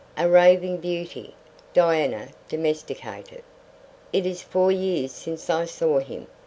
A 0.17 0.27
raving 0.27 0.77
beauty 0.77 1.35
Diana 1.75 2.29
domesticated! 2.49 3.43
"It 4.11 4.25
is 4.25 4.41
four 4.41 4.71
years 4.71 5.11
since 5.11 5.47
I 5.47 5.65
saw 5.65 5.99
him. 5.99 6.25